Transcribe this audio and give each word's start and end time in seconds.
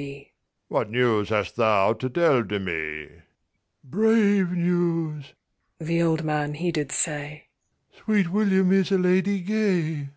'—'Brave 0.00 0.88
news,' 0.90 1.28
the 1.52 1.54
old 6.02 6.24
man 6.24 6.54
he 6.54 6.72
did 6.72 6.90
say,'Sweet 6.90 8.30
William 8.30 8.72
is 8.72 8.90
a 8.90 8.96
lady 8.96 9.40
gay. 9.40 10.08